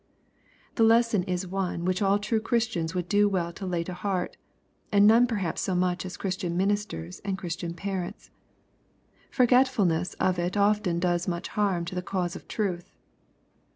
[0.77, 4.35] The lesson is one which all true Christians would do well to lay to heart,
[4.91, 8.31] and none perhaps so much as Christian ministers and Christian parents.
[9.29, 12.89] Forgetful ness of it often does much harm to the cause of truth.